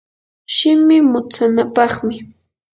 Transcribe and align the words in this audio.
shimi 0.55 0.97
mutsanapaqmi. 1.11 2.17